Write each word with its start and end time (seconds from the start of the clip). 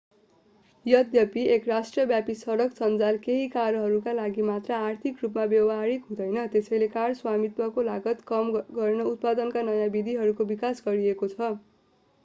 यद्यपि 0.85 1.41
एक 1.55 1.67
राष्ट्रव्यापी 1.67 2.35
सडक 2.37 2.71
सञ्जाल 2.77 3.19
केही 3.25 3.43
कारहरूका 3.49 4.13
लागि 4.13 4.45
मात्र 4.47 4.73
आर्थिक 4.79 5.21
रूपमा 5.23 5.45
व्यवहारिक 5.53 6.09
हुँदैन 6.09 6.47
त्यसैले 6.55 6.87
कार 6.95 7.13
स्वामित्वको 7.21 7.85
लागत 7.91 8.27
कम 8.27 8.51
गर्न 8.73 9.07
उत्पादनका 9.13 9.67
नयाँ 9.69 9.93
विधिहरूको 9.99 10.49
विकास 10.49 10.83
गरिएको 10.85 11.33
छछ 11.33 11.55